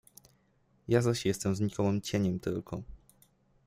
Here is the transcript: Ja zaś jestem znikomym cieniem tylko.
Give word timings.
Ja 0.87 1.01
zaś 1.01 1.25
jestem 1.25 1.55
znikomym 1.55 2.01
cieniem 2.01 2.39
tylko. 2.39 2.81